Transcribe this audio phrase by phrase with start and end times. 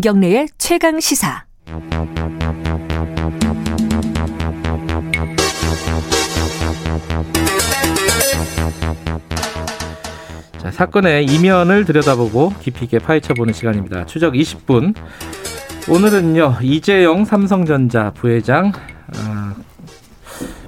[0.00, 1.44] 김경래의 최강 시사.
[10.56, 14.06] 자, 사건의 이면을 들여다보고 깊이 있게 파헤쳐보는 시간입니다.
[14.06, 14.94] 추적 20분.
[15.90, 18.72] 오늘은요 이재용 삼성전자 부회장
[19.08, 19.54] 어,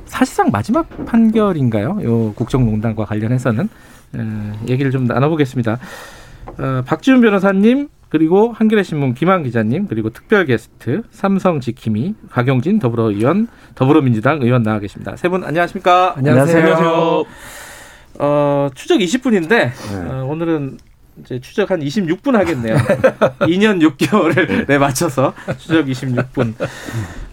[0.04, 2.00] 사실상 마지막 판결인가요?
[2.02, 3.70] 요 국정농단과 관련해서는
[4.12, 5.78] 어, 얘기를 좀 나눠보겠습니다.
[6.58, 13.10] 어, 박지훈 변호사님 그리고 한겨레 신문 김한 기자님 그리고 특별 게스트 삼성 지킴이 박용진 더불어
[13.10, 15.16] 의원 더불어민주당 의원 나와 계십니다.
[15.16, 16.12] 세 분 안녕하십니까?
[16.18, 16.58] 안녕하세요.
[16.58, 17.24] 안녕하세요.
[18.18, 19.72] 어, 추적 20분인데 네.
[20.10, 20.76] 어, 오늘은
[21.22, 22.76] 이제 추적 한 26분 하겠네요.
[23.48, 26.52] 2년 6개월을 네, 맞춰서 추적 26분.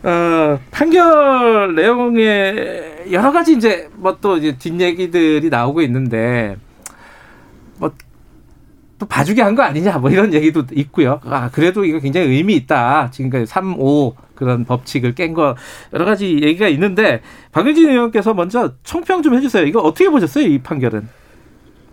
[0.03, 6.55] 어, 판결 내용에 여러 가지 이제 뭐 또 이제 뒷얘기들이 나오고 있는데
[7.79, 7.91] 뭐
[8.99, 11.19] 또 봐주게 한 거 아니냐 뭐 이런 얘기도 있고요.
[11.25, 13.09] 아, 그래도 이거 굉장히 의미 있다.
[13.11, 15.55] 지금까지 3, 5 그런 법칙을 깬 거
[15.93, 19.65] 여러 가지 얘기가 있는데 박영진 의원께서 먼저 총평 좀 해주세요.
[19.65, 20.45] 이거 어떻게 보셨어요?
[20.45, 21.07] 이 판결은?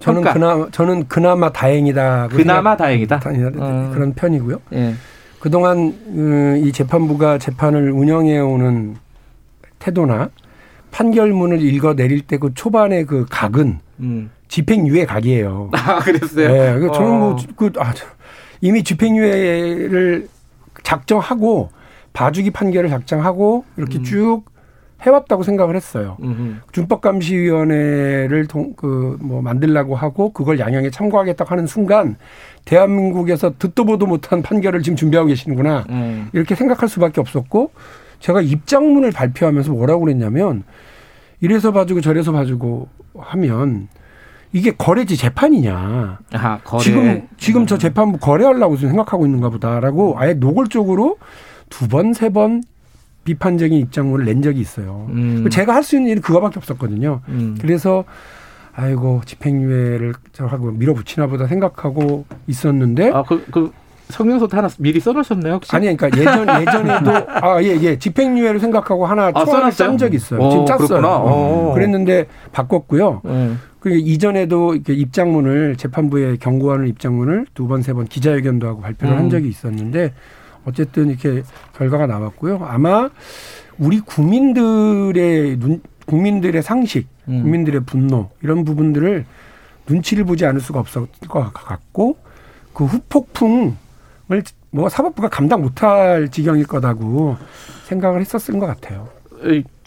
[0.00, 0.32] 저는 평가.
[0.34, 2.28] 그나마 저는 그나마 다행이다.
[2.28, 3.20] 그나마 다행이다.
[3.58, 3.90] 어.
[3.94, 4.60] 그런 편이고요.
[4.74, 4.94] 예.
[5.40, 8.96] 그동안 음, 이 재판부가 재판을 운영해 오는
[9.78, 10.30] 태도나
[10.90, 14.30] 판결문을 읽어 내릴 때 그 초반의 그 각은 음.
[14.48, 15.70] 집행유예 각이에요.
[15.74, 16.52] 아 그랬어요?
[16.52, 17.36] 네, 저는 뭐 어.
[17.56, 17.92] 그 아,
[18.60, 20.28] 이미 집행유예를
[20.82, 21.70] 작정하고
[22.12, 24.04] 봐주기 판결을 작정하고 이렇게 음.
[24.04, 24.44] 쭉
[25.02, 26.16] 해왔다고 생각을 했어요.
[26.72, 32.16] 준법감시위원회를 그뭐 만들라고 하고 그걸 양형에 참고하겠다고 하는 순간
[32.64, 36.28] 대한민국에서 듣도 보도 못한 판결을 지금 준비하고 계시는구나 음.
[36.32, 37.72] 이렇게 생각할 수밖에 없었고
[38.20, 40.64] 제가 입장문을 발표하면서 뭐라고 그랬냐면
[41.40, 42.88] 이래서 봐주고 저래서 봐주고
[43.18, 43.88] 하면
[44.52, 46.18] 이게 거래지 재판이냐.
[46.32, 46.82] 아, 거래.
[46.82, 47.78] 지금 지금 저 음.
[47.78, 51.18] 재판부 거래하려고 생각하고 있는가 보다라고 아예 노골적으로
[51.68, 52.62] 두 번, 세번
[53.24, 55.06] 비판적인 입장문을 낸 적이 있어요.
[55.10, 55.48] 음.
[55.50, 57.20] 제가 할 수 있는 일은 그거밖에 없었거든요.
[57.28, 57.56] 음.
[57.60, 58.04] 그래서
[58.74, 63.72] 아이고 집행유예를 하고 밀어붙이나 보다 생각하고 있었는데 아, 그, 그
[64.10, 65.54] 성명서도 하나 미리 써놓으셨나요?
[65.54, 65.74] 혹시?
[65.74, 67.10] 아니, 그러니까 예전 예전에도
[67.42, 70.40] 아예예 집행유예를 생각하고 하나 아, 싼 적이 있어요.
[70.40, 71.04] 오, 지금 짰어요.
[71.04, 71.72] 어.
[71.74, 73.22] 그랬는데 바꿨고요.
[73.24, 73.54] 네.
[73.86, 79.18] 그 이전에도 이렇게 입장문을 재판부에 경고하는 입장문을 두 번 세 번 기자회견도 하고 발표를 음.
[79.18, 80.12] 한 적이 있었는데
[80.64, 81.44] 어쨌든 이렇게
[81.76, 82.58] 결과가 나왔고요.
[82.64, 83.08] 아마
[83.78, 87.42] 우리 국민들의 눈, 국민들의 상식, 음.
[87.42, 89.24] 국민들의 분노 이런 부분들을
[89.88, 92.16] 눈치를 보지 않을 수가 없을 것 같고
[92.72, 94.42] 그 후폭풍을
[94.72, 97.36] 뭐 사법부가 감당 못할 지경일 거다고
[97.84, 99.08] 생각을 했었을 것 같아요.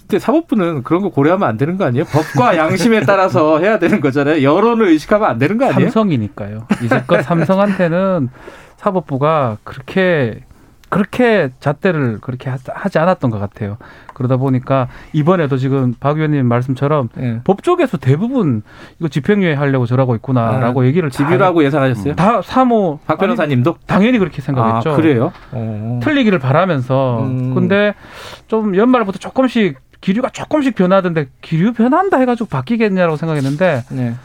[0.10, 2.04] 근데 사법부는 그런 거 고려하면 안 되는 거 아니에요?
[2.06, 4.42] 법과 양심에 따라서 해야 되는 거잖아요.
[4.42, 5.92] 여론을 의식하면 안 되는 거 아니에요?
[5.92, 6.66] 삼성이니까요.
[6.84, 8.30] 이제껏 삼성한테는
[8.78, 10.40] 사법부가 그렇게
[10.90, 13.78] 그렇게 잣대를 그렇게 하지 않았던 것 같아요.
[14.16, 17.42] 그러다 보니까 이번에도 지금 박 의원님 말씀처럼 네.
[17.44, 18.64] 법 쪽에서 대부분
[19.00, 22.16] 이거 집행유예 하려고 저러고 있구나라고 아, 얘기를 집유라고 예상하셨어요?
[22.16, 24.90] 다 사모 박 변호사님도 당연히 그렇게 생각했죠.
[24.90, 25.32] 아, 그래요?
[25.52, 26.00] 어.
[26.02, 27.54] 틀리기를 바라면서 음.
[27.54, 27.94] 근데
[28.48, 34.16] 좀 연말부터 조금씩 기류가 조금씩 변하던데 기류 변한다 해가지고 바뀌겠냐라고 생각했는데 네.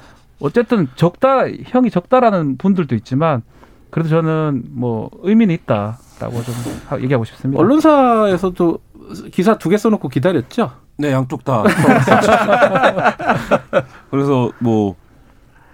[0.40, 3.42] 어쨌든 적다 형이 적다라는 분들도 있지만
[3.90, 6.54] 그래도 저는 뭐 의미는 있다라고 좀
[7.02, 7.60] 얘기하고 싶습니다.
[7.60, 8.78] 언론사에서도
[9.32, 10.72] 기사 두 개 써놓고 기다렸죠?
[10.96, 11.62] 네, 양쪽 다.
[14.10, 14.96] 그래서 뭐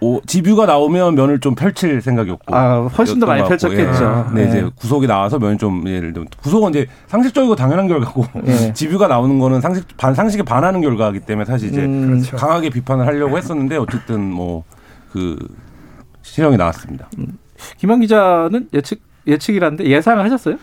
[0.01, 2.57] 오, 지뷰가 나오면 면을 좀 펼칠 생각이었고.
[2.57, 4.27] 아, 훨씬 더 많이 펼쳤겠죠.
[4.31, 4.35] 예.
[4.35, 8.73] 네, 네, 이제 구속이 나와서 면이 좀 예를 들면 구속은 이제 상식적이고 당연한 결과고 네.
[8.73, 12.37] 지뷰가 나오는 거는 상식 반 상식에 반하는 결과이기 때문에 사실 이제 음, 그렇죠.
[12.37, 14.65] 강하게 비판을 하려고 했었는데 어쨌든 뭐
[15.13, 15.37] 그
[16.23, 17.09] 실형이 나왔습니다.
[17.19, 17.39] 음.
[17.79, 20.57] 김한 기자는 예측 예측이라는데 예상을 하셨어요?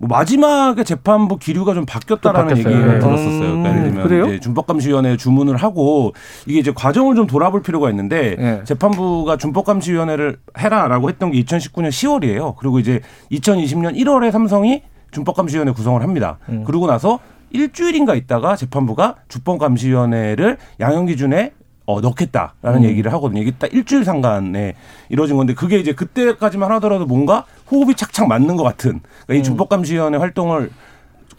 [0.00, 2.98] 뭐 마지막에 재판부 기류가 좀 바뀌었다라는 얘기를 네.
[3.00, 3.38] 들었었어요.
[3.38, 4.24] 그러니까 예를 들면 그래요?
[4.28, 6.14] 이제 준법감시위원회 주문을 하고
[6.46, 8.64] 이게 이제 과정을 좀 돌아볼 필요가 있는데 네.
[8.64, 12.56] 재판부가 준법감시위원회를 해라라고 했던 게 2019년 10월이에요.
[12.56, 16.38] 그리고 이제 2020년 1월에 삼성이 준법감시위원회 구성을 합니다.
[16.48, 16.64] 음.
[16.64, 17.18] 그러고 나서
[17.50, 21.52] 일주일인가 있다가 재판부가 주법감시위원회를 양형 기준에
[21.90, 22.84] 어, 넣겠다라는 음.
[22.84, 23.42] 얘기를 하거든요.
[23.42, 24.74] 이게 딱 일주일 상간에
[25.08, 29.42] 이루어진 건데 그게 이제 그때까지만 하더라도 뭔가 호흡이 착착 맞는 것 같은 그러니까 이 음.
[29.42, 30.70] 준법감시위원회 활동을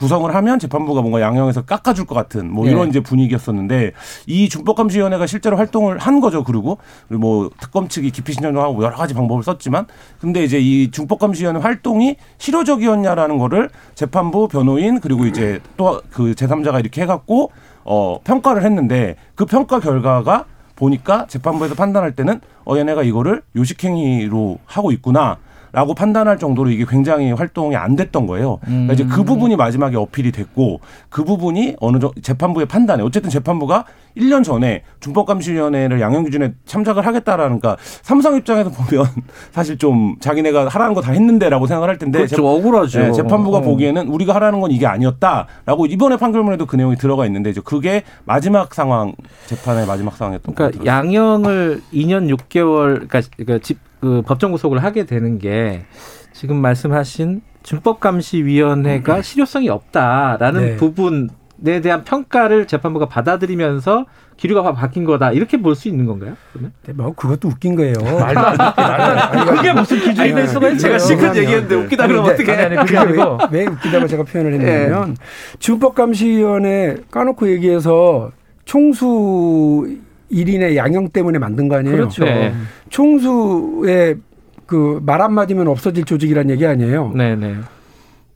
[0.02, 2.90] 구성을 하면 재판부가 뭔가 양형에서 깎아줄 것 같은 뭐 이런 네.
[2.90, 3.94] 이제 분위기였었는데
[4.28, 6.44] 이 준법감시위원회가 실제로 활동을 한 거죠.
[6.44, 9.86] 그리고 뭐 특검 측이 기피 신청하고 뭐 여러 가지 방법을 썼지만
[10.20, 17.02] 근데 이제 이 준법감시위원회 활동이 실효적이었냐라는 거를 재판부 변호인 그리고 이제 또 그 제3자가 이렇게
[17.02, 17.52] 해갖고
[17.84, 20.46] 어, 평가를 했는데 그 평가 결과가
[20.76, 25.38] 보니까 재판부에서 판단할 때는 어 얘네가 이거를 요식행위로 하고 있구나.
[25.74, 28.60] 라고 판단할 정도로 이게 굉장히 활동이 안 됐던 거예요.
[28.64, 29.26] 그러니까 이제 그 음.
[29.26, 30.80] 부분이 마지막에 어필이 됐고
[31.10, 33.86] 그 부분이 어느 정도 재판부의 판단에 어쨌든 재판부가
[34.18, 39.06] 1년 전에 준법감시위원회를 양형기준에 참작을 하겠다라는 그러니까 삼성 입장에서 보면
[39.52, 42.36] 사실 좀 자기네가 하라는 거 다 했는데라고 생각을 할 텐데 그렇죠.
[42.36, 43.00] 재, 억울하죠.
[43.00, 43.62] 네, 재판부가 어.
[43.62, 48.74] 보기에는 우리가 하라는 건 이게 아니었다라고 이번에 판결문에도 그 내용이 들어가 있는데 이제 그게 마지막
[48.76, 49.14] 상황
[49.48, 53.22] 재판의 마지막 상황이었던 그러니까 양형을 2년 6개월 그러니까
[53.64, 55.86] 집, 그 법정 구속을 하게 되는 게
[56.34, 59.22] 지금 말씀하신 준법감시위원회가 음.
[59.22, 60.76] 실효성이 없다라는 네.
[60.78, 64.06] 부분에 대한 평가를 재판부가 받아들이면서
[64.38, 66.36] 기류가 바뀐 거다 이렇게 볼 수 있는 건가요?
[66.52, 66.72] 그러면?
[66.84, 67.94] 네, 뭐 그것도 웃긴 거예요.
[68.02, 69.52] 말도 안 돼.
[69.56, 70.78] 그게 무슨 기준이 될 수가 있어요?
[70.80, 72.52] 제가 실컷 얘기했는데 웃기다 그러면 어떻게?
[72.54, 75.14] 아니, 아니, 그게 아니고 왜, 왜 웃기다고 제가 표현을 했냐면 네.
[75.60, 78.32] 준법감시위원회 까놓고 얘기해서
[78.66, 79.96] 총수
[80.32, 81.96] 1인의 양형 때문에 만든 거 아니에요?
[81.96, 82.24] 그렇죠.
[82.26, 82.54] 네.
[82.90, 84.18] 총수의
[84.66, 87.12] 그 말 한마디면 없어질 조직이란 얘기 아니에요?
[87.16, 87.56] 네, 네.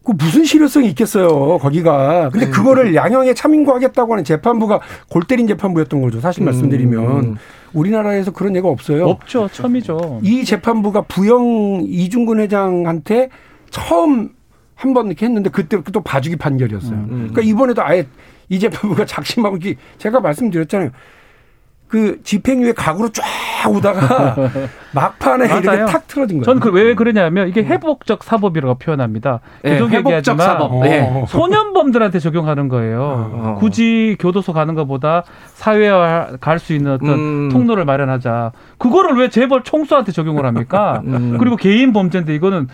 [0.03, 2.29] 그 무슨 실효성이 있겠어요, 거기가.
[2.31, 2.51] 근데 음.
[2.51, 6.19] 그거를 양형에 참인구하겠다고 하는 재판부가 골 때린 재판부였던 거죠.
[6.19, 6.45] 사실 음.
[6.45, 7.37] 말씀드리면.
[7.73, 9.07] 우리나라에서 그런 예가 없어요.
[9.07, 9.49] 없죠.
[9.51, 10.19] 처음이죠.
[10.23, 13.29] 이 재판부가 부영 이중근 회장한테
[13.69, 14.29] 처음
[14.75, 16.93] 한 번 이렇게 했는데 그때 또 봐주기 판결이었어요.
[16.93, 17.07] 음.
[17.09, 17.17] 음.
[17.31, 18.05] 그러니까 이번에도 아예
[18.49, 19.57] 이 재판부가 작심하고
[19.97, 20.91] 제가 말씀드렸잖아요.
[21.87, 23.23] 그 집행유예 각으로 쫙
[23.69, 24.35] 오다가
[24.93, 26.45] 막판에 이렇게 탁 틀어진 거예요.
[26.45, 29.39] 저는 그 왜 그러냐면 이게 회복적 사법이라고 표현합니다.
[29.63, 30.81] 네, 회복적 사법.
[30.83, 31.25] 네.
[31.27, 33.29] 소년범들한테 적용하는 거예요.
[33.33, 33.55] 어.
[33.59, 35.23] 굳이 교도소 가는 것보다
[35.53, 37.49] 사회화 갈 수 있는 어떤 음.
[37.51, 38.51] 통로를 마련하자.
[38.77, 41.01] 그거를 왜 재벌 총수한테 적용을 합니까?
[41.07, 41.37] 음.
[41.39, 42.67] 그리고 개인 범죄인데 이거는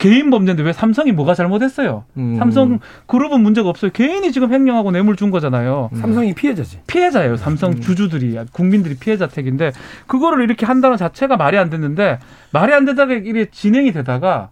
[0.00, 2.04] 개인 범죄인데 왜 삼성이 뭐가 잘못했어요?
[2.16, 2.36] 음.
[2.38, 3.90] 삼성 그룹은 문제가 없어요.
[3.92, 5.90] 개인이 지금 횡령하고 뇌물 준 거잖아요.
[5.92, 5.98] 음.
[5.98, 6.80] 삼성이 피해자지.
[6.86, 7.36] 피해자예요.
[7.36, 7.80] 삼성 음.
[7.80, 9.72] 주주들이 국민들이 피해자 택인데
[10.06, 12.18] 그거를 이렇게 한다는 자체가 말이 안 됐는데
[12.50, 14.48] 말이 안 되다가 이게 진행이 되다가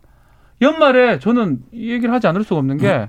[0.60, 3.08] 연말에 저는 이 얘기를 하지 않을 수가 없는 게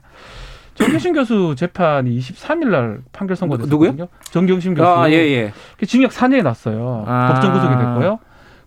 [0.76, 3.92] 정경심 교수 재판이 23일 날 판결 선고됐거든요.
[3.92, 4.08] 누구요?
[4.32, 4.88] 정경심 교수.
[4.90, 5.52] 아, 예, 예.
[5.86, 7.04] 징역 4년이 났어요.
[7.06, 7.34] 아.
[7.34, 8.20] 법정 구속이 됐고요.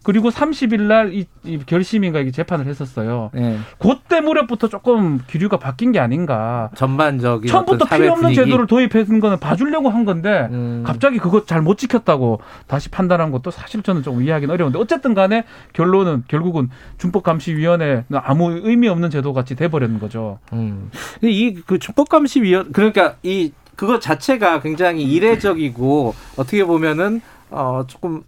[0.02, 3.30] 그리고 30일 날이 이 결심인가 이게 재판을 했었어요.
[3.32, 3.58] 네.
[3.78, 6.70] 그때 무렵부터 조금 기류가 바뀐 게 아닌가.
[6.76, 8.34] 전반적인 처음부터 필요 없는 분위기.
[8.36, 10.82] 제도를 도입했는 거는 봐주려고 한 건데 음.
[10.86, 15.44] 갑자기 그거 잘 못 지켰다고 다시 판단한 것도 사실 저는 좀 이해하기는 어려운데 어쨌든 간에
[15.72, 20.38] 결론은 결국은 준법감시위원회 아무 의미 없는 제도 같이 돼버렸는 거죠.
[20.52, 20.90] 음.
[21.22, 27.20] 이그 준법감시위원 그러니까 이 그거 자체가 굉장히 이례적이고 어떻게 보면은
[27.50, 28.22] 어 조금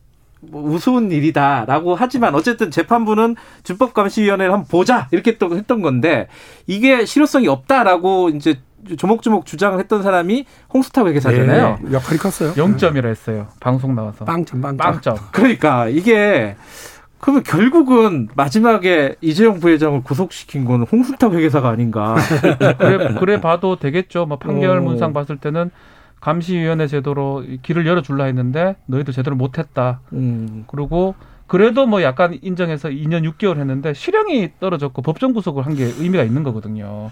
[0.50, 6.28] 뭐 우스운 일이다라고 하지만 어쨌든 재판부는 준법감시위원회를 한번 보자 이렇게 또 했던 건데
[6.66, 8.60] 이게 실효성이 없다라고 이제
[8.98, 11.78] 조목조목 주장을 했던 사람이 홍수탁 회계사잖아요.
[11.82, 12.52] 네, 역할이 컸어요.
[12.52, 13.46] 0점이라 했어요.
[13.60, 14.24] 방송 나와서.
[14.24, 14.76] 빵점, 빵점.
[14.76, 15.16] 빵점.
[15.32, 16.56] 그러니까 이게
[17.18, 22.16] 그러면 결국은 마지막에 이재용 부회장을 구속시킨 건 홍순탁 회계사가 아닌가.
[22.78, 24.26] 그래, 그래 봐도 되겠죠.
[24.26, 25.70] 뭐 판결 문상 봤을 때는
[26.24, 30.00] 감시위원회 제도로 길을 열어줄라 했는데 너희도 제대로 못했다.
[30.14, 30.64] 음.
[30.68, 31.14] 그리고
[31.46, 36.42] 그래도 뭐 약간 인정해서 2년 6개월 했는데 실형이 떨어졌고 법정 구속을 한 게 의미가 있는
[36.42, 37.10] 거거든요.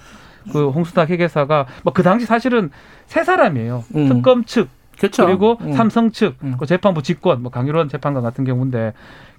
[0.51, 2.71] 그 홍수탁 회계사가 뭐 그 당시 사실은
[3.07, 3.85] 세 사람이에요.
[3.97, 4.09] 음.
[4.09, 5.27] 특검 측 그렇죠.
[5.27, 5.73] 그리고 음.
[5.73, 6.55] 삼성 측, 음.
[6.59, 8.93] 그 재판부 직권, 뭐 강일원 재판관 같은 경우인데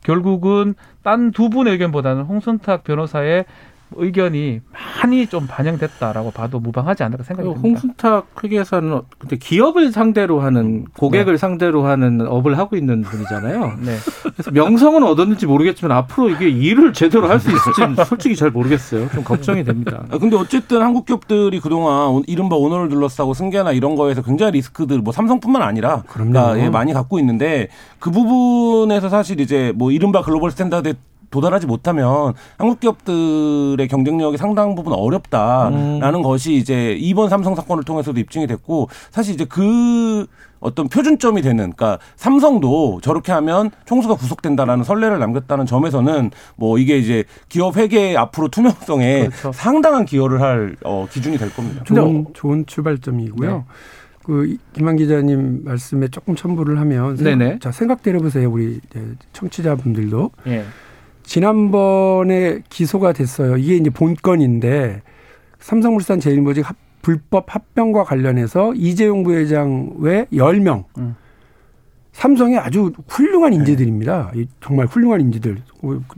[0.04, 3.46] 결국은 딴 두 분의 의견보다는 홍순탁 변호사의
[3.98, 4.62] 의견이
[5.02, 7.68] 많이 좀 반영됐다라고 봐도 무방하지 않을까 생각이 듭니다.
[7.68, 11.38] 홍순탁 회계사는 근데 기업을 상대로 하는 고객을 네.
[11.38, 13.74] 상대로 하는 업을 하고 있는 분이잖아요.
[13.86, 13.96] 네.
[14.34, 19.10] 그래서 명성은 얻었는지 모르겠지만 앞으로 이게 일을 제대로 할 수 있을지는 솔직히 잘 모르겠어요.
[19.10, 20.04] 좀 걱정이 됩니다.
[20.10, 25.12] 아, 근데 어쨌든 한국 기업들이 그동안 이른바 오너를 둘러싸고 승계나 이런 거에서 굉장히 리스크들 뭐
[25.12, 27.68] 삼성뿐만 아니라 그러니까 예, 많이 갖고 있는데
[28.00, 30.94] 그 부분에서 사실 이제 뭐 이른바 global standard
[31.34, 36.22] 도달하지 못하면 한국 기업들의 경쟁력이 상당 부분 어렵다라는 음.
[36.22, 40.28] 것이 이제 이번 삼성 사건을 통해서도 입증이 됐고 사실 이제 그
[40.60, 47.26] 어떤 표준점이 되는 그러니까 삼성도 저렇게 하면 총수가 구속된다라는 선례를 남겼다는 점에서는 뭐 이게 이제
[47.50, 49.52] 기업 회계 앞으로 투명성에 그렇죠.
[49.52, 51.84] 상당한 기여를 할 어, 기준이 될 겁니다.
[51.84, 53.52] 좋은 좋은 출발점이고요.
[53.52, 53.64] 네.
[54.24, 57.60] 그 김한 기자님 말씀에 조금 첨부를 하면 네네.
[57.60, 58.80] 자 생각대로 보세요 우리
[59.34, 60.64] 청취자분들도 네.
[61.24, 63.58] 지난번에 기소가 됐어요.
[63.58, 65.02] 이게 이제 본건인데
[65.60, 70.86] 삼성물산 제일모직 합, 불법 합병과 관련해서 이재용 부회장 외 10명.
[70.98, 71.16] 음.
[72.12, 73.58] 삼성의 아주 훌륭한 네.
[73.58, 74.32] 인재들입니다.
[74.36, 74.46] 네.
[74.62, 75.58] 정말 훌륭한 인재들,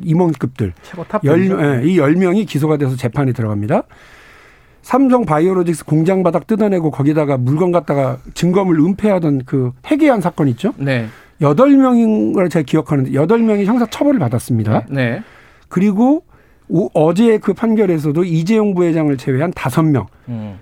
[0.04, 0.74] 임원급들.
[0.84, 1.24] 최고 탑.
[1.24, 3.84] 열, 예, 이 10명이 기소가 돼서 재판에 들어갑니다.
[4.82, 10.74] 삼성 바이오로직스 공장 바닥 뜯어내고 거기다가 물건 갖다가 증거물 은폐하던 그 해괴한 사건 있죠?
[10.78, 11.08] 네.
[11.42, 14.86] 여덟 명인 걸 제가 기억하는데 여덟 명이 형사 처벌을 받았습니다.
[14.90, 15.22] 네.
[15.68, 16.24] 그리고
[16.68, 20.08] 오, 어제 그 판결에서도 이재용 부회장을 제외한 다섯 명.
[20.30, 20.58] 음.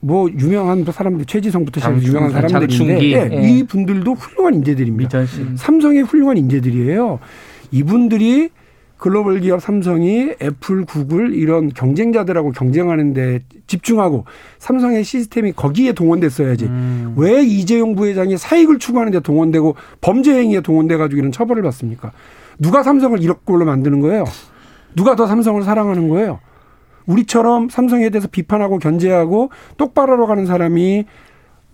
[0.00, 3.48] 뭐 유명한 사람들 최지성부터 시작해서 유명한 사람들인데 예, 예.
[3.48, 5.24] 이 분들도 훌륭한 인재들입니다.
[5.56, 7.20] 삼성의 훌륭한 인재들이에요.
[7.70, 8.50] 이분들이
[8.96, 14.24] 글로벌 기업 삼성이 애플, 구글 이런 경쟁자들하고 경쟁하는데 집중하고
[14.58, 16.66] 삼성의 시스템이 거기에 동원됐어야지.
[16.66, 17.14] 음.
[17.16, 22.12] 왜 이재용 부회장이 사익을 추구하는데 동원되고 범죄 행위에 동원돼 가지고 이런 처벌을 받습니까?
[22.58, 24.24] 누가 삼성을 이렇게 걸로 만드는 거예요?
[24.94, 26.38] 누가 더 삼성을 사랑하는 거예요?
[27.06, 31.04] 우리처럼 삼성에 대해서 비판하고 견제하고 똑바로 하러 가는 사람이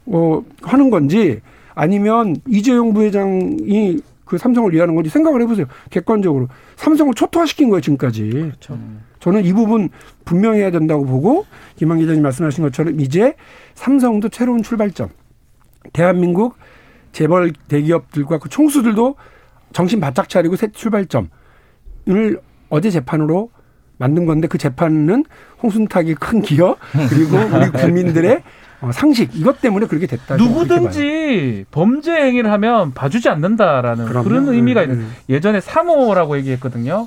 [0.06, 1.40] 어 하는 건지
[1.74, 5.66] 아니면 이재용 부회장이 그 삼성을 위하는 건지 생각을 해보세요.
[5.90, 6.46] 객관적으로
[6.76, 8.30] 삼성을 초토화시킨 거예요 지금까지.
[8.30, 8.78] 그렇죠.
[9.18, 9.88] 저는 이 부분
[10.24, 13.34] 분명히 해야 된다고 보고 김한 기자님 말씀하신 것처럼 이제
[13.74, 15.08] 삼성도 새로운 출발점.
[15.92, 16.56] 대한민국
[17.10, 19.16] 재벌 대기업들과 그 총수들도
[19.72, 21.28] 정신 바짝 차리고 새 출발점을
[22.68, 23.50] 어제 재판으로
[23.98, 25.24] 만든 건데 그 재판은
[25.60, 28.44] 홍순탁이 큰 기업 그리고 우리 국민들의
[28.80, 30.36] 어, 상식 이것 때문에 그렇게 됐다.
[30.36, 34.28] 누구든지 범죄 행위를 하면 봐주지 않는다라는 그럼요.
[34.28, 35.00] 그런 의미가 있는.
[35.00, 35.12] 음.
[35.28, 37.06] 예전에 3호라고 얘기했거든요.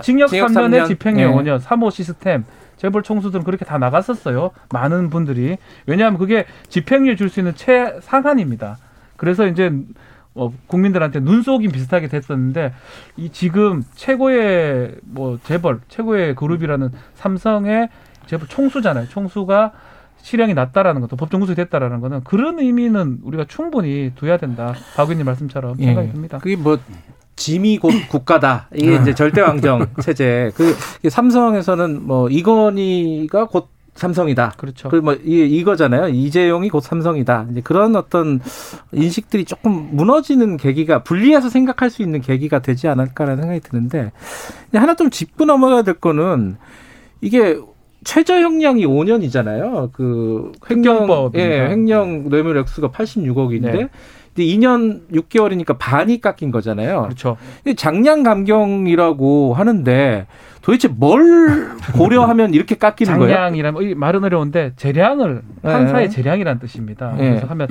[0.00, 2.44] 징역, 징역 3년에 집행유예 5년 3호 시스템.
[2.78, 4.50] 재벌 총수들은 그렇게 다 나갔었어요.
[4.72, 5.56] 많은 분들이.
[5.86, 8.78] 왜냐하면 그게 집행유예 줄 수 있는 최상한입니다.
[9.16, 9.70] 그래서 이제
[10.34, 12.72] 어, 국민들한테 눈속임 비슷하게 됐었는데
[13.18, 17.88] 이 지금 최고의 뭐 재벌 최고의 그룹이라는 삼성의
[18.26, 19.08] 재벌 총수잖아요.
[19.08, 19.72] 총수가
[20.22, 24.74] 실형이 낮다라는 것도 법정 구속이 됐다라는 거는 그런 의미는 우리가 충분히 둬야 된다.
[24.96, 25.86] 박 의원님 말씀처럼 예.
[25.86, 26.38] 생각이 듭니다.
[26.38, 26.78] 그게 뭐
[27.36, 28.68] 짐이 곧 국가다.
[28.74, 29.02] 이게 네.
[29.02, 30.52] 이제 절대 왕정 체제.
[30.54, 30.74] 그
[31.08, 34.54] 삼성에서는 뭐 이건희가 곧 삼성이다.
[34.56, 34.88] 그렇죠.
[34.88, 36.08] 그뭐 이거잖아요.
[36.08, 37.48] 이재용이 곧 삼성이다.
[37.50, 38.40] 이제 그런 어떤
[38.92, 44.12] 인식들이 조금 무너지는 계기가 분리해서 생각할 수 있는 계기가 되지 않을까라는 생각이 드는데
[44.72, 46.56] 하나 좀 짚고 넘어가야 될 거는
[47.20, 47.58] 이게
[48.04, 49.92] 최저 형량이 5년이잖아요.
[49.92, 53.88] 그 횡령 예, 횡령 뇌물 액수가 86억인데 네.
[54.34, 57.02] 근데 2년 6개월이니까 반이 깎인 거잖아요.
[57.02, 57.36] 그렇죠.
[57.76, 60.26] 장량 감경이라고 하는데
[60.62, 63.34] 도대체 뭘 고려하면 이렇게 깎이는 거예요?
[63.34, 66.14] 장량이라면 말은 어려운데 재량을 판사의 네.
[66.14, 67.12] 재량이라는 뜻입니다.
[67.18, 67.30] 네.
[67.30, 67.66] 그래서 하면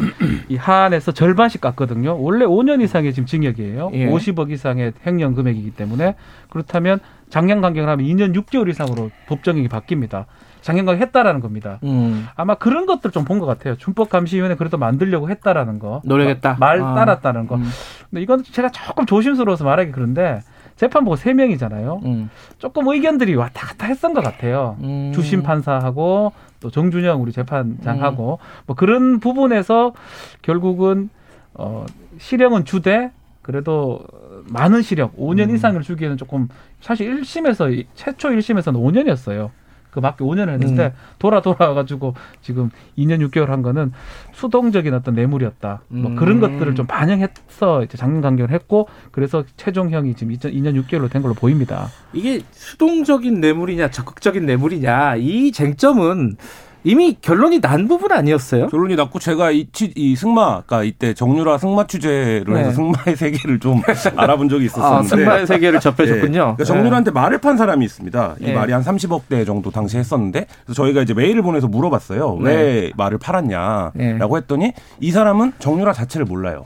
[0.50, 2.22] 이 한에서 절반씩 깎거든요.
[2.22, 3.90] 원래 5년 이상의 지금 징역이에요.
[3.92, 4.10] 네.
[4.12, 6.16] 50억 이상의 횡령 금액이기 때문에
[6.50, 10.26] 그렇다면 장량 감경을 하면 2년 6개월 이상으로 법정이 바뀝니다.
[10.60, 11.80] 장량감 했다라는 겁니다.
[11.84, 12.28] 음.
[12.36, 13.78] 아마 그런 것들 좀 본 것 같아요.
[13.78, 16.02] 준법감시위원회 그래도 만들려고 했다라는 거.
[16.04, 16.58] 노력했다.
[16.60, 16.94] 말 아.
[16.94, 17.56] 따랐다는 거.
[17.56, 17.64] 음.
[18.10, 20.42] 근데 이건 제가 조금 조심스러워서 말하기 그런데
[20.82, 22.02] 재판부가 세 명이잖아요.
[22.06, 22.30] 음.
[22.58, 24.78] 조금 의견들이 왔다 갔다 했던 것 같아요.
[24.82, 25.12] 음.
[25.14, 28.64] 주심 판사하고 또 정준영 우리 재판장하고 음.
[28.66, 29.94] 뭐 그런 부분에서
[30.42, 31.12] 결국은
[31.54, 31.86] 어
[32.18, 33.12] 실형은 주되
[33.44, 34.00] 그래도
[34.48, 35.56] 많은 실형 5년 음.
[35.56, 36.48] 이상을 주기에는 조금
[36.80, 39.52] 사실 1심에서 최초 1심에서는 5년이었어요.
[39.92, 40.92] 그 밖에 5년을 했는데 음.
[41.20, 43.92] 돌아 돌아가지고 지금 2년 6개월 한 거는
[44.34, 45.82] 수동적인 어떤 뇌물이었다.
[45.90, 46.16] 뭐 음.
[46.16, 51.34] 그런 것들을 좀 반영해서 이제 장년 강경을 했고 그래서 최종형이 지금 2년 6개월로 된 걸로
[51.34, 51.88] 보입니다.
[52.14, 56.38] 이게 수동적인 뇌물이냐 적극적인 뇌물이냐 이 쟁점은
[56.84, 58.68] 이미 결론이 난 부분 아니었어요?
[58.68, 62.76] 결론이 났고 제가 이, 이 승마가 이때 정유라 승마 취재를 해서 네.
[62.76, 63.82] 승마의 세계를 좀
[64.16, 66.30] 알아본 적이 있었는데 아, 승마의 세계를 접해줬군요.
[66.32, 66.40] 네.
[66.40, 68.36] 그러니까 정유라한테 말을 판 사람이 있습니다.
[68.40, 68.54] 이 네.
[68.54, 72.34] 말이 한 30억 대 정도 당시 했었는데 그래서 저희가 이제 메일을 보내서 물어봤어요.
[72.42, 72.92] 왜 네.
[72.96, 74.38] 말을 팔았냐라고 네.
[74.38, 76.66] 했더니 이 사람은 정유라 자체를 몰라요.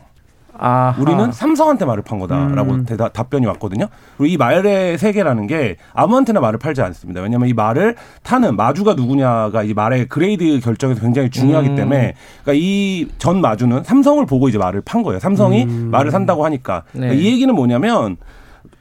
[0.58, 0.96] 아하.
[1.02, 2.86] 우리는 삼성한테 말을 판 거다라고 음.
[2.86, 3.88] 대답, 답변이 왔거든요.
[4.18, 7.22] 그리고 이 말의 세계라는 게 아무한테나 말을 팔지 않습니다.
[7.22, 11.76] 왜냐하면 이 말을 타는 마주가 누구냐가 이 말의 그레이드 결정에서 굉장히 중요하기 음.
[11.76, 15.20] 때문에 그러니까 이 전 마주는 삼성을 보고 이제 말을 판 거예요.
[15.20, 15.90] 삼성이 음.
[15.92, 17.02] 말을 산다고 하니까 네.
[17.08, 18.18] 그러니까 이 얘기는 뭐냐면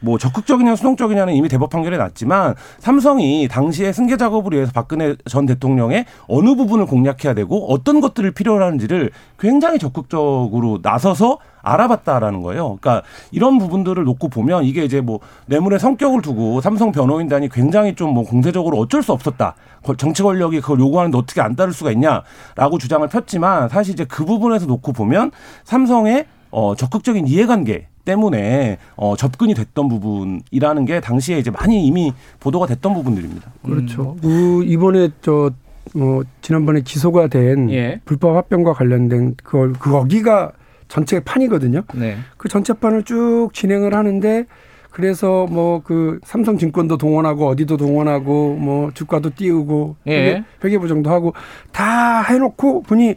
[0.04, 6.06] 뭐 적극적이냐 수동적이냐는 이미 대법 판결에 났지만 삼성이 당시에 승계 작업을 위해서 박근혜 전 대통령의
[6.28, 12.76] 어느 부분을 공략해야 되고 어떤 것들을 필요로 하는지를 굉장히 적극적으로 나서서 알아봤다라는 거예요.
[12.80, 18.14] 그러니까 이런 부분들을 놓고 보면 이게 이제 뭐 뇌물의 성격을 두고 삼성 변호인단이 굉장히 좀
[18.14, 19.56] 뭐 공세적으로 어쩔 수 없었다.
[19.98, 24.66] 정치 권력이 그걸 요구하는데 어떻게 안 따를 수가 있냐라고 주장을 폈지만 사실 이제 그 부분에서
[24.66, 25.32] 놓고 보면
[25.64, 32.66] 삼성의 어 적극적인 이해관계 때문에 어, 접근이 됐던 부분이라는 게 당시에 이제 많이 이미 보도가
[32.66, 33.50] 됐던 부분들입니다.
[33.62, 34.16] 그렇죠.
[34.16, 34.20] 음.
[34.22, 35.50] 그 이번에 저
[35.92, 38.00] 뭐 지난번에 기소가 된 예.
[38.04, 40.52] 불법 합병과 관련된 그걸 그 거기가
[40.88, 41.82] 전체 판이거든요.
[41.94, 42.16] 네.
[42.36, 44.46] 그 전체 판을 쭉 진행을 하는데
[44.90, 50.44] 그래서 뭐 그 삼성증권도 동원하고 어디도 동원하고 뭐 주가도 띄우고 예.
[50.64, 51.34] 회계 부정도 하고
[51.72, 53.16] 다 해놓고 보니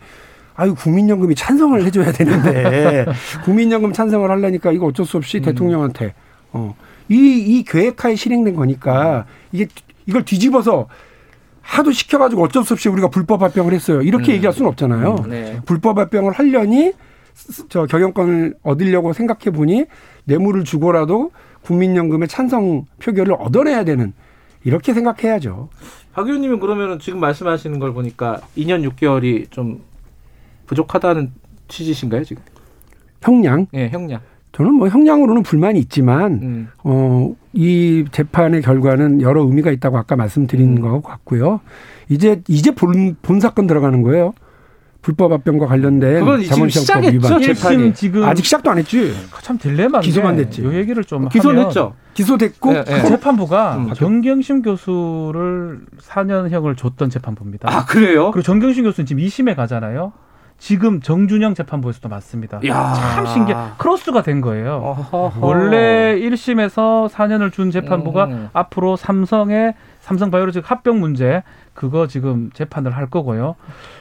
[0.57, 3.05] 아유 국민연금이 찬성을 해줘야 되는데
[3.45, 5.43] 국민연금 찬성을 하려니까 이거 어쩔 수 없이 음.
[5.43, 6.15] 대통령한테
[6.51, 6.75] 어
[7.09, 9.67] 이, 이 계획하에 실행된 거니까 이게
[10.07, 10.87] 이걸 뒤집어서
[11.61, 14.01] 하도 시켜가지고 어쩔 수 없이 우리가 불법 발병을 했어요.
[14.01, 14.35] 이렇게 음.
[14.35, 15.15] 얘기할 수는 없잖아요.
[15.25, 15.59] 음, 네.
[15.65, 16.93] 불법 발병을 하려니
[17.69, 19.85] 저 경영권을 얻으려고 생각해 보니
[20.23, 24.13] 뇌물을 주고라도 국민연금의 찬성 표결을 얻어내야 되는
[24.63, 25.69] 이렇게 생각해야죠.
[26.13, 29.81] 박 의원님은 그러면 지금 말씀하시는 걸 보니까 2년 6개월이 좀
[30.67, 31.31] 부족하다는
[31.67, 32.43] 취지신가요 지금?
[33.21, 33.67] 형량?
[33.73, 34.21] 예, 네, 형량.
[34.51, 36.67] 저는 뭐 형량으로는 불만이 있지만 음.
[36.83, 40.81] 어이 재판의 결과는 여러 의미가 있다고 아까 말씀드린 음.
[40.81, 41.59] 것 같고요.
[42.09, 44.33] 이제 이제 본, 본 사건 들어가는 거예요.
[45.01, 49.13] 불법 합병과 관련된 자본시장법 위반 재판이 지금 아직 시작도 안 했지.
[49.41, 50.63] 참 딜레마 기소만 됐지.
[50.63, 51.93] 이 얘기를 좀 기소했죠.
[52.13, 53.03] 기소됐고 네, 네.
[53.03, 57.69] 재판부가 음, 정경심 교수를 4년형을 줬던 재판부입니다.
[57.71, 58.31] 아 그래요?
[58.31, 60.13] 그리고 정경심 교수는 지금 2심에 가잖아요.
[60.57, 62.59] 지금 정준영 재판부에서도 맞습니다.
[62.67, 62.93] 야.
[62.93, 63.57] 참 신기해.
[63.77, 64.73] 크로스가 된 거예요.
[65.11, 65.45] 어허허.
[65.45, 68.49] 원래 1심에서 4년을 준 재판부가 음.
[68.53, 73.55] 앞으로 삼성의 삼성 바이오로직 합병 문제 그거 지금 재판을 할 거고요.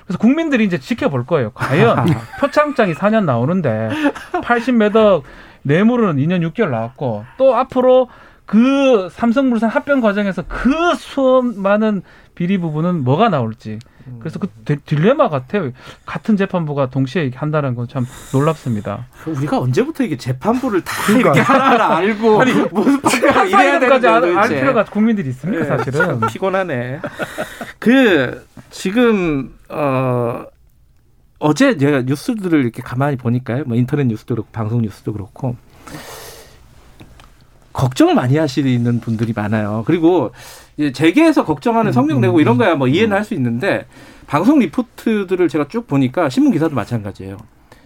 [0.06, 1.50] 그래서 국민들이 이제 지켜볼 거예요.
[1.52, 2.06] 과연
[2.40, 3.90] 표창장이 4년 나오는데
[4.32, 5.22] 80매덕
[5.62, 8.08] 뇌물은 2년 6개월 나왔고 또 앞으로
[8.46, 12.02] 그 삼성물산 합병 과정에서 그 수많은
[12.34, 13.78] 비리 부분은 뭐가 나올지
[14.20, 14.48] 그래서 그
[14.84, 15.70] 딜레마 같아요.
[16.04, 19.06] 같은 재판부가 동시에 한다는 건 참 놀랍습니다.
[19.26, 21.30] 우리가 언제부터 이게 재판부를 다 그러니까.
[21.30, 26.20] 이렇게 하나하나 알고 아니, 무슨 판결 이래야 되는 알, 알 필요가 국민들이 있습니까 네, 사실은
[26.20, 27.00] 피곤하네.
[27.78, 30.44] 그 지금 어
[31.38, 33.64] 어제 제가 뉴스들을 이렇게 가만히 보니까요.
[33.66, 35.56] 뭐 인터넷 뉴스도 그렇고 방송 뉴스도 그렇고
[37.76, 39.84] 걱정을 많이 하시는 분들이 많아요.
[39.86, 40.32] 그리고
[40.92, 43.86] 재계에서 걱정하는 성명 내고 이런 거야 뭐 이해는 할 수 있는데
[44.26, 47.36] 방송 리포트들을 제가 쭉 보니까 신문 기사도 마찬가지예요.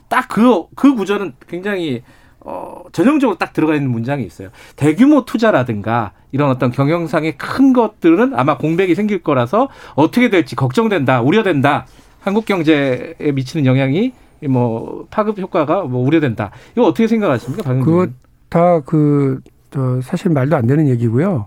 [0.09, 2.03] 딱그그 구절은 굉장히
[2.40, 4.48] 어, 전형적으로 딱 들어가 있는 문장이 있어요.
[4.76, 11.87] 대규모 투자라든가 이런 어떤 경영상의 큰 것들은 아마 공백이 생길 거라서 어떻게 될지 걱정된다, 우려된다.
[12.20, 14.12] 한국 경제에 미치는 영향이
[14.48, 16.50] 뭐 파급 효과가 뭐 우려된다.
[16.72, 17.85] 이거 어떻게 생각하십니까, 방금?
[17.85, 18.07] 그거
[18.48, 21.46] 다그 저 사실 말도 안 되는 얘기고요.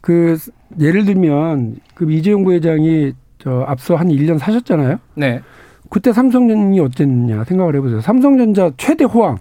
[0.00, 0.36] 그
[0.80, 4.98] 예를 들면 그 이재용 부회장이 저 앞서 한 1년 사셨잖아요.
[5.14, 5.40] 네.
[5.90, 8.00] 그때 삼성전이 어땠냐 생각을 해보세요.
[8.00, 9.36] 삼성전자 최대 호황.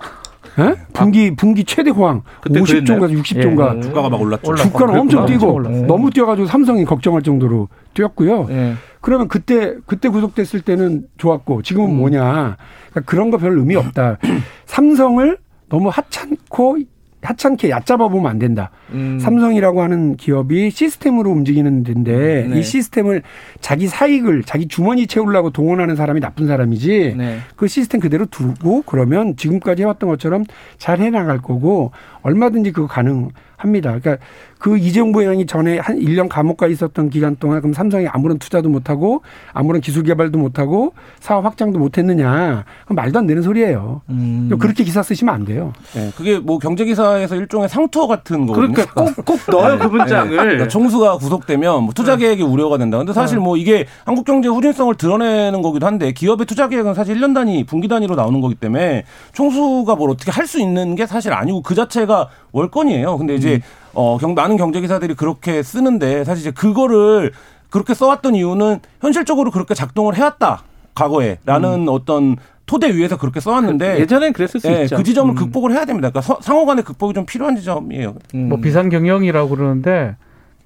[0.60, 0.64] 예?
[0.64, 4.56] 아, 분기 분기 최대 호황 50조인가 60조인가 예, 주가가 막 올랐죠.
[4.56, 5.86] 주가는 엄청 뛰고 올랐어요.
[5.88, 8.48] 너무 뛰어가지고 삼성이 걱정할 정도로 뛰었고요.
[8.50, 8.74] 예.
[9.00, 11.98] 그러면 그때 그때 구속됐을 때는 좋았고 지금은 음.
[11.98, 12.58] 뭐냐
[12.90, 14.18] 그러니까 그런 거 별 의미 없다.
[14.66, 15.38] 삼성을
[15.70, 16.80] 너무 하찮고
[17.22, 18.72] 하찮게 얕잡아 보면 안 된다.
[18.92, 19.20] 음.
[19.20, 22.60] 삼성이라고 하는 기업이 시스템으로 움직이는 데인데 네.
[22.60, 23.22] 이 시스템을
[23.60, 27.38] 자기 사익을 자기 주머니 채우려고 동원하는 사람이 나쁜 사람이지 네.
[27.56, 30.44] 그 시스템 그대로 두고 그러면 지금까지 해왔던 것처럼
[30.78, 31.92] 잘 해나갈 거고
[32.24, 33.30] 얼마든지 그거 가능
[33.62, 33.98] 합니다.
[34.00, 34.24] 그러니까
[34.60, 39.24] 그 이재용 부회장이 전에 한 1년 감옥가 있었던 기간 동안 그럼 삼성이 아무런 투자도 못하고
[39.54, 42.64] 아무런 기술 개발도 못하고 사업 확장도 못했느냐.
[42.86, 44.02] 그럼 말도 안 되는 소리예요.
[44.10, 44.52] 음.
[44.60, 45.74] 그렇게 기사 쓰시면 안 돼요.
[45.94, 48.74] 네, 그게 뭐 경제기사에서 일종의 상투어 같은 거거든요.
[48.74, 50.30] 그러니까 꼭, 꼭 넣어요, 그 문장을.
[50.30, 50.36] 네.
[50.36, 52.98] 그러니까 총수가 구속되면 뭐 투자 계획이 우려가 된다.
[52.98, 57.34] 근데 사실 뭐 이게 한국 경제 후진성을 드러내는 거기도 한데 기업의 투자 계획은 사실 1년
[57.34, 61.62] 단위, 분기 단위로 나오는 거기 때문에 총수가 뭘 어떻게 할 수 있는 게 사실 아니고
[61.62, 63.18] 그 자체가 월권이에요.
[63.18, 63.62] 근데 이제 음.
[63.94, 67.32] 어, 경, 많은 경제 기사들이 그렇게 쓰는데 사실 이제 그거를
[67.70, 70.64] 그렇게 써왔던 이유는 현실적으로 그렇게 작동을 해왔다.
[70.94, 71.88] 과거에라는 음.
[71.90, 72.36] 어떤
[72.66, 74.98] 토대 위에서 그렇게 써왔는데 그 예전엔 그랬을 수 네, 있죠.
[74.98, 75.36] 그 지점을 음.
[75.36, 76.10] 극복을 해야 됩니다.
[76.10, 78.16] 그러니까 상호 간의 극복이 좀 필요한 지점이에요.
[78.36, 78.50] 음.
[78.50, 80.16] 뭐 비상 경영이라고 그러는데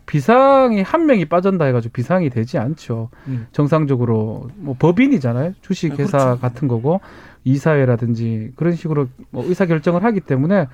[0.05, 3.09] 비상이 한 명이 빠진다 해가지고 비상이 되지 않죠.
[3.27, 3.47] 음.
[3.51, 5.53] 정상적으로 뭐 법인이잖아요.
[5.61, 6.41] 주식회사 아, 그렇죠.
[6.41, 7.01] 같은 거고
[7.43, 10.67] 이사회라든지 그런 식으로 뭐 의사 결정을 하기 때문에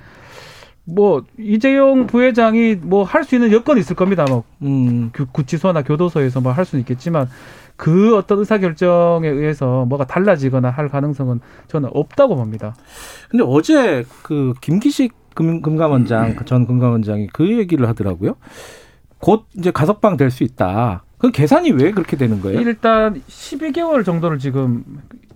[0.84, 4.24] 뭐 이재용 부회장이 뭐 할 수 있는 여건이 있을 겁니다.
[4.28, 7.28] 뭐 음, 구치소나 교도소에서 뭐 할 수는 있겠지만
[7.76, 12.74] 그 어떤 의사 결정에 의해서 뭐가 달라지거나 할 가능성은 저는 없다고 봅니다.
[13.28, 16.44] 근데 어제 그 김기식 금, 금감원장 음.
[16.44, 18.34] 전 금감원장이 그 얘기를 하더라고요.
[19.18, 21.04] 곧 이제 가석방 될 수 있다.
[21.16, 22.60] 그 계산이 왜 그렇게 되는 거예요?
[22.60, 24.84] 일단 12개월 정도를 지금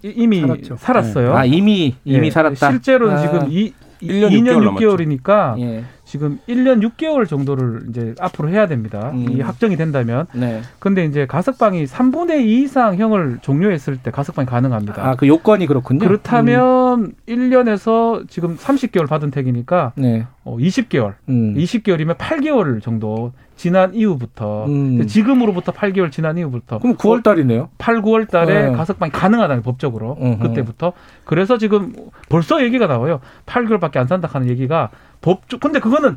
[0.02, 0.76] 이미 살았죠.
[0.78, 1.28] 살았어요.
[1.30, 1.34] 네.
[1.36, 2.70] 아 이미 이미 예, 살았다.
[2.72, 3.20] 실제로는 아.
[3.22, 3.72] 지금 이
[4.06, 5.84] 1년, 2년 6개월 이니까 예.
[6.06, 9.10] 지금 1년 6개월 정도를 이제 앞으로 해야 됩니다.
[9.12, 9.26] 음.
[9.28, 10.26] 이 확정이 된다면.
[10.32, 10.62] 네.
[10.78, 15.04] 근데 이제 가석방이 3분의 2 이상 형을 종료했을 때 가석방이 가능합니다.
[15.04, 15.98] 아, 그 요건이 그렇군요.
[15.98, 17.12] 그렇다면 음.
[17.28, 20.26] 1년에서 지금 30개월 받은 택이니까 네.
[20.44, 21.14] 어, 20개월.
[21.28, 21.54] 음.
[21.54, 25.06] 20개월이면 8개월 정도 지난 이후부터 음.
[25.06, 27.70] 지금으로부터 8개월 지난 이후부터 그럼 9월 달이네요.
[27.78, 28.76] 8, 9월 달에 네.
[28.76, 30.38] 가석방이 가능하다는 법적으로 으흠.
[30.38, 30.92] 그때부터
[31.24, 31.92] 그래서 지금
[32.28, 33.20] 벌써 얘기가 나와요.
[33.46, 34.90] 8개월밖에 안 산다 하는 얘기가
[35.26, 36.16] 법적 근데 그거는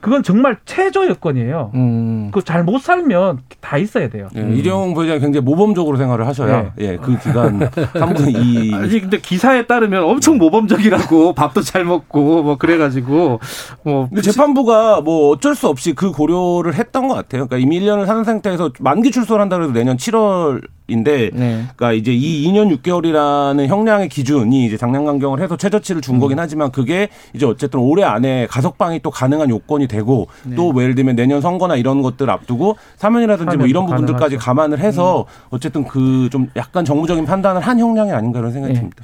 [0.00, 1.72] 그건 정말 최저 여건이에요.
[1.74, 2.30] 음.
[2.30, 4.28] 그잘 못 살면 다 있어야 돼요.
[4.36, 4.54] 예, 음.
[4.54, 6.92] 이재용 부회장이 굉장히 모범적으로 생활을 하셔야 네.
[6.92, 8.74] 예, 그 기간 3분의 2.
[8.74, 13.40] 아니 근데 기사에 따르면 엄청 모범적이라고 밥도 잘 먹고 뭐 그래가지고
[13.82, 14.08] 뭐.
[14.08, 17.48] 근데 재판부가 뭐 어쩔 수 없이 그 고려를 했던 것 같아요.
[17.48, 21.64] 그러니까 이미 1년을 사는 상태에서 만기 출소를 한다 그래도 내년 7월 인데 네.
[21.76, 26.20] 그러니까 이제 이 2년 6개월이라는 형량의 기준이 이제 장량 강경을 해서 최저치를 준 음.
[26.20, 30.56] 거긴 하지만 그게 이제 어쨌든 올해 안에 가석방이 또 가능한 요건이 되고 네.
[30.56, 34.44] 또뭐 예를 들면 내년 선거나 이런 것들 앞두고 사면이라든지 뭐 이런 부분들까지 가능하죠.
[34.44, 35.46] 감안을 해서 음.
[35.50, 38.80] 어쨌든 그 좀 약간 정무적인 판단을 한 형량이 아닌가 그런 생각이 네.
[38.80, 39.02] 듭니다.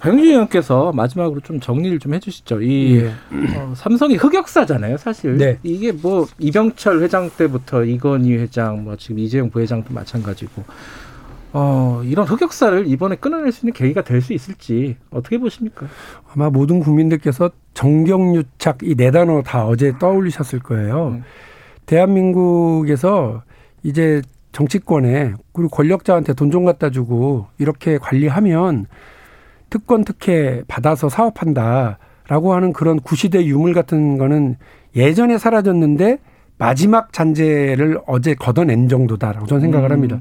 [0.00, 2.62] 박영진 의원께서 마지막으로 좀 정리를 좀 해주시죠.
[2.62, 3.12] 이 예.
[3.58, 5.36] 어, 삼성이 흑역사잖아요, 사실.
[5.36, 5.58] 네.
[5.62, 10.64] 이게 뭐 이병철 회장 때부터 이건희 회장, 뭐 지금 이재용 부회장도 마찬가지고
[11.52, 15.86] 어, 이런 흑역사를 이번에 끊어낼 수 있는 계기가 될 수 있을지 어떻게 보십니까?
[16.32, 21.08] 아마 모든 국민들께서 정경유착 이 네 단어 다 어제 떠올리셨을 거예요.
[21.16, 21.24] 음.
[21.86, 23.42] 대한민국에서
[23.82, 28.86] 이제 정치권에 그리고 권력자한테 돈 좀 갖다 주고 이렇게 관리하면
[29.70, 34.56] 특권 특혜 받아서 사업한다라고 하는 그런 구시대 유물 같은 거는
[34.96, 36.18] 예전에 사라졌는데
[36.58, 39.92] 마지막 잔재를 어제 걷어낸 정도다라고 저는 생각을 음.
[39.92, 40.20] 합니다.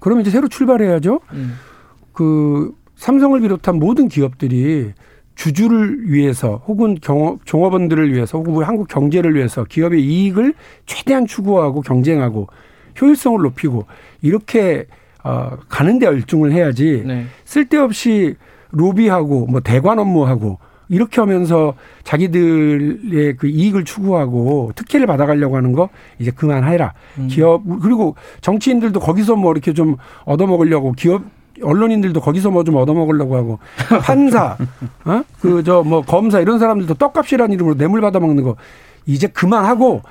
[0.00, 1.20] 그러면 이제 새로 출발해야죠.
[1.32, 1.54] 음.
[2.12, 4.92] 그 삼성을 비롯한 모든 기업들이
[5.34, 11.80] 주주를 위해서 혹은 경업, 종업원들을 위해서 혹은 뭐 한국 경제를 위해서 기업의 이익을 최대한 추구하고
[11.80, 12.48] 경쟁하고
[13.00, 13.86] 효율성을 높이고
[14.20, 14.86] 이렇게
[15.22, 17.26] 어, 가는 데 열중을 해야지 네.
[17.44, 18.36] 쓸데없이
[18.70, 20.58] 로비하고 뭐 대관 업무하고
[20.90, 21.74] 이렇게 하면서
[22.04, 26.92] 자기들의 그 이익을 추구하고 특혜를 받아가려고 하는 거 이제 그만해라.
[27.18, 27.28] 음.
[27.28, 31.22] 기업 그리고 정치인들도 거기서 뭐 이렇게 좀 얻어먹으려고 기업
[31.62, 33.58] 언론인들도 거기서 뭐 좀 얻어먹으려고 하고
[34.02, 34.56] 판사,
[35.04, 35.22] 어?
[35.40, 38.56] 그 저 뭐 검사 이런 사람들도 떡값이라는 이름으로 뇌물 받아먹는 거
[39.06, 40.02] 이제 그만하고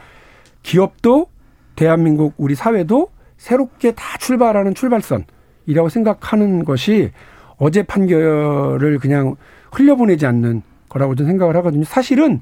[0.63, 1.28] 기업도
[1.76, 7.12] 대한민국 우리 사회도 새롭게 다 출발하는 출발선이라고 생각하는 것이
[7.58, 9.36] 어제 판결을 그냥
[9.72, 11.84] 흘려보내지 않는 거라고 저는 생각을 하거든요.
[11.86, 12.41] 사실은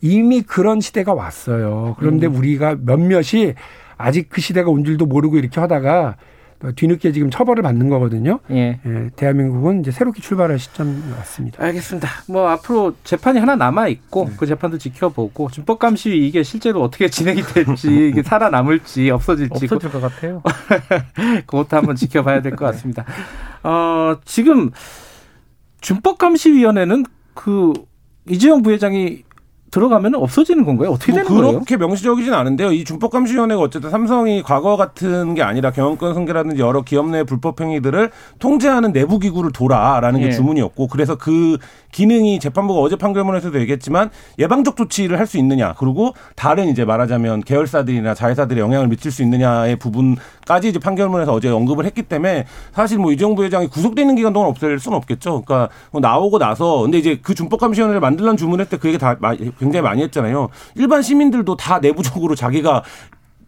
[0.00, 1.96] 이미 그런 시대가 왔어요.
[1.98, 2.36] 그런데 음.
[2.36, 3.54] 우리가 몇몇이
[3.96, 6.16] 아직 그 시대가 온 줄도 모르고 이렇게 하다가
[6.74, 8.40] 뒤늦게 지금 처벌을 받는 거거든요.
[8.50, 8.80] 예.
[8.84, 9.10] 예.
[9.14, 11.62] 대한민국은 이제 새롭게 출발할 시점이 왔습니다.
[11.62, 12.08] 알겠습니다.
[12.28, 14.36] 뭐 앞으로 재판이 하나 남아 있고 네.
[14.38, 20.00] 그 재판도 지켜보고 준법 감시 이게 실제로 어떻게 진행이 될지 이게 살아남을지 없어질지 없어질 것
[20.00, 20.42] 같아요.
[21.46, 23.04] 그것도 한번 지켜봐야 될 것 같습니다.
[23.62, 24.70] 어, 지금
[25.82, 27.04] 준법감시위원회는
[27.36, 27.72] 그
[28.28, 29.22] 이재용 부회장이
[29.70, 30.90] 들어가면 없어지는 건가요?
[30.90, 31.58] 어떻게 뭐 되는 그렇게 거예요?
[31.60, 32.72] 그렇게 명시적이진 않은데요.
[32.72, 38.10] 이 준법감시위원회가 어쨌든 삼성이 과거 같은 게 아니라 경영권 승계라든지 여러 기업 내 불법 행위들을
[38.38, 40.30] 통제하는 내부 기구를 돌아라는 게 예.
[40.30, 41.58] 주문이었고 그래서 그
[41.92, 48.14] 기능이 재판부가 어제 판결문에서도 얘기했지만 예방적 조치를 할 수 있느냐 그리고 다른 이제 말하자면 계열사들이나
[48.14, 53.34] 자회사들에 영향을 미칠 수 있느냐의 부분까지 이제 판결문에서 어제 언급을 했기 때문에 사실 뭐 이정
[53.34, 55.42] 부 회장이 구속돼 있는 기간 동안 없앨 수는 없겠죠.
[55.42, 59.16] 그러니까 뭐 나오고 나서 근데 이제 그 준법감시위원회를 만들란 주문할 때그 얘기 다
[59.66, 60.48] 굉장히 많이 했잖아요.
[60.76, 62.82] 일반 시민들도 다 내부적으로 자기가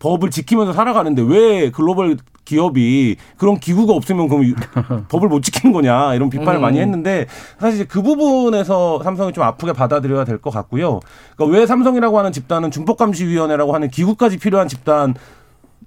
[0.00, 4.54] 법을 지키면서 살아가는데 왜 글로벌 기업이 그런 기구가 없으면 그럼
[5.10, 6.62] 법을 못 지키는 거냐 이런 비판을 음.
[6.62, 7.26] 많이 했는데
[7.58, 11.00] 사실 그 부분에서 삼성이 좀 아프게 받아들여야 될 것 같고요.
[11.36, 15.14] 그러니까 왜 삼성이라고 하는 집단은 준법감시위원회라고 하는 기구까지 필요한 집단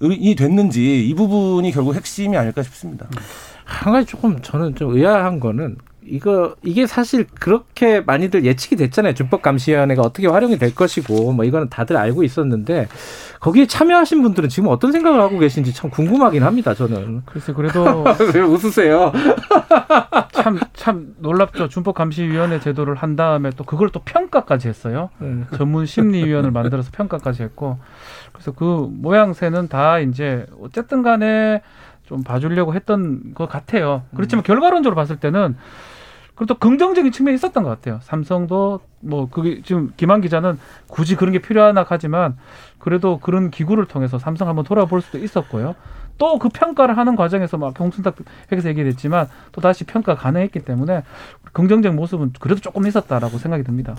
[0.02, 3.08] 이 됐는지 이 부분이 결국 핵심이 아닐까 싶습니다.
[3.66, 9.14] 한 가지 조금 저는 좀 의아한 거는 이거 이게 사실 그렇게 많이들 예측이 됐잖아요.
[9.14, 12.88] 준법 감시위원회가 어떻게 활용이 될 것이고 뭐 이거는 다들 알고 있었는데
[13.40, 16.74] 거기에 참여하신 분들은 지금 어떤 생각을 하고 계신지 참 궁금하긴 합니다.
[16.74, 17.22] 저는.
[17.26, 19.12] 글쎄 그래도 왜 웃으세요?
[20.34, 21.68] 참 참 놀랍죠.
[21.68, 25.12] 준법 감시위원회 제도를 한 다음에 또 그걸 또 평가까지 했어요.
[25.20, 25.44] 네.
[25.56, 27.78] 전문 심리위원을 만들어서 평가까지 했고
[28.32, 31.62] 그래서 그 모양새는 다 이제 어쨌든 간에
[32.06, 34.02] 좀 봐주려고 했던 것 같아요.
[34.16, 34.44] 그렇지만 음.
[34.44, 35.56] 결과론적으로 봤을 때는
[36.42, 38.00] 그리고 또 긍정적인 측면이 있었던 것 같아요.
[38.02, 42.36] 삼성도 뭐 그게 지금 김한 기자는 굳이 그런 게 필요하나 하지만
[42.80, 45.76] 그래도 그런 기구를 통해서 삼성 한번 돌아볼 수도 있었고요.
[46.18, 48.16] 또 그 평가를 하는 과정에서 막 홍순탁
[48.52, 51.04] 회계사 얘기를 했지만 또 다시 평가 가능했기 때문에
[51.54, 53.96] 긍정적 모습은 그래도 조금 있었다라고 생각이 듭니다.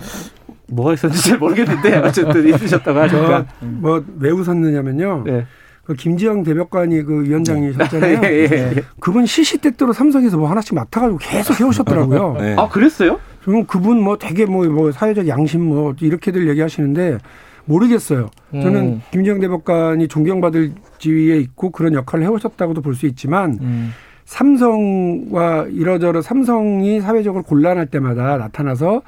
[0.67, 3.45] 뭐가 있었는지 잘 모르겠는데 어쨌든 있으셨다고 하니까.
[3.61, 5.23] 뭐 왜 웃었느냐면요.
[5.25, 5.45] 네.
[5.85, 8.21] 그 김지영 대법관이 그 위원장이셨잖아요.
[8.23, 8.75] 예, 예, 예.
[8.99, 12.37] 그분 시시때때로 삼성에서 뭐 하나씩 맡아가지고 계속 해오셨더라고요.
[12.39, 12.55] 네.
[12.57, 13.19] 아 그랬어요?
[13.43, 17.17] 그럼 그분 뭐 되게 뭐, 뭐 사회적 양심 뭐 이렇게들 얘기하시는데
[17.65, 18.29] 모르겠어요.
[18.51, 19.01] 저는 음.
[19.11, 23.91] 김지영 대법관이 존경받을 지위에 있고 그런 역할을 해오셨다고도 볼 수 있지만 음.
[24.25, 29.01] 삼성과 이러저러 삼성이 사회적으로 곤란할 때마다 나타나서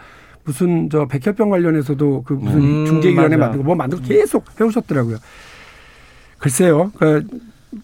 [0.44, 5.18] 무슨 저 백혈병 관련해서도 그 무슨 음, 중재위원회 만들고 뭐 만들고 계속 해오셨더라고요.
[6.46, 6.92] 글쎄요.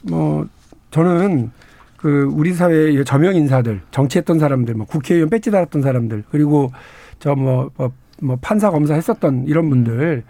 [0.06, 0.47] 그뭐
[0.91, 1.50] 저는
[1.97, 6.71] 그 우리 사회의 저명 인사들, 정치했던 사람들, 뭐 국회의원 배지 달았던 사람들, 그리고
[7.17, 10.24] 저뭐 뭐, 뭐 판사 검사 했었던 이런 분들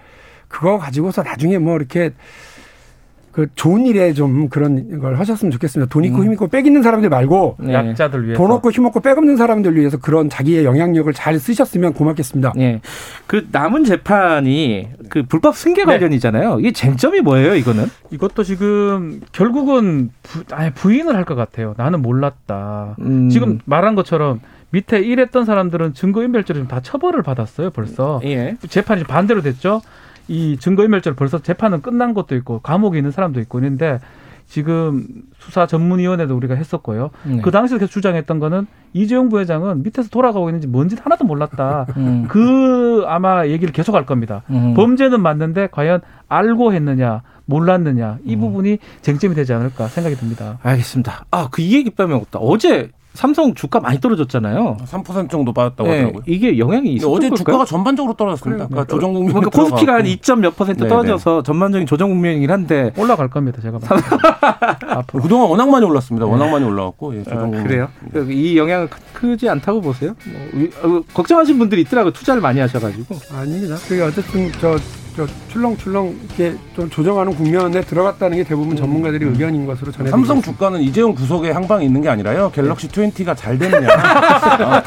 [0.48, 2.12] 그거 가지고서 나중에 뭐 이렇게
[3.32, 5.90] 그 좋은 일에 좀 그런 걸 하셨으면 좋겠습니다.
[5.90, 6.26] 돈 있고 음.
[6.26, 7.74] 힘 있고 빽 있는 사람들 말고 네.
[7.74, 11.94] 약자들 위해서 돈 없고 힘 없고 빽 없는 사람들 위해서 그런 자기의 영향력을 잘 쓰셨으면
[11.94, 12.54] 고맙겠습니다.
[12.56, 12.82] 네.
[13.28, 15.86] 그 남은 재판이 그 불법 승계 네.
[15.86, 16.60] 관련이잖아요.
[16.60, 17.86] 이게 쟁점이 뭐예요, 이거는?
[18.12, 21.74] 이것도 지금 결국은 부, 아니 부인을 할 것 같아요.
[21.78, 22.96] 나는 몰랐다.
[23.00, 23.30] 음.
[23.30, 24.42] 지금 말한 것처럼
[24.72, 28.20] 밑에 일했던 사람들은 증거인멸죄로 다 처벌을 받았어요, 벌써.
[28.26, 28.56] 예.
[28.68, 29.82] 재판이 반대로 됐죠.
[30.28, 34.00] 이 증거인멸죄로 벌써 재판은 끝난 것도 있고 감옥에 있는 사람도 있고 있는데
[34.52, 35.08] 지금
[35.38, 37.12] 수사 전문위원회도 우리가 했었고요.
[37.24, 37.40] 네.
[37.42, 41.88] 그 당시에 계속 주장했던 거는 이재용 부회장은 밑에서 돌아가고 있는지 뭔지 하나도 몰랐다.
[41.96, 42.26] 음.
[42.28, 44.44] 그 아마 얘기를 계속 할 겁니다.
[44.50, 44.74] 음.
[44.74, 48.42] 범죄는 맞는데 과연 알고 했느냐, 몰랐느냐 이 음.
[48.42, 50.60] 부분이 쟁점이 되지 않을까 생각이 듭니다.
[50.64, 51.24] 알겠습니다.
[51.32, 52.40] 아, 그이 얘기 빼먹었다.
[52.40, 54.78] 어제 삼성 주가 많이 떨어졌잖아요.
[54.86, 56.24] 3% 정도 빠졌다고 네, 하더라고요.
[56.28, 57.12] 이게 영향이 있었죠.
[57.12, 58.68] 어제 주가가 전반적으로 떨어졌습니다.
[58.68, 61.44] 그러니까 조정 국면 그러니까 코스피가 한 2점 몇 퍼센트 네, 떨어져서 네.
[61.44, 63.62] 전반적인 조정 국면이긴 한데 올라갈 겁니다.
[63.62, 63.80] 제가
[64.88, 66.26] 앞으로 그동안 워낙 많이 올랐습니다.
[66.26, 67.90] 워낙 많이 올라왔고 예, 조정 아, 그래요.
[68.30, 70.16] 이 영향은 크지 않다고 보세요.
[70.54, 73.16] 뭐, 어, 걱정하신 분들이 있더라고 투자를 많이 하셔가지고.
[73.34, 73.76] 아닙니다.
[73.88, 74.78] 그게 어쨌든 저
[75.50, 78.78] 출렁출렁 이렇게 좀 조정하는 국면에 들어갔다는 게 대부분 음.
[78.78, 79.34] 전문가들의 음.
[79.34, 82.52] 의견인 것으로 전해 삼성 주가는 이재용 구속에 향방이 있는 게 아니라요.
[82.54, 84.82] 갤럭시 20가 잘 되느냐, 어,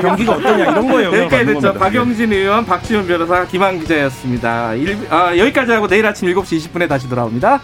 [0.00, 1.16] 경기가 어떠냐 이런 거예요.
[1.16, 1.74] 여기까지 됐죠.
[1.74, 4.74] 박영진 의원, 박지훈 변호사, 김한 기자였습니다.
[4.74, 7.60] 일, 아, 여기까지 하고 내일 아침 7시 20분에 다시 돌아옵니다.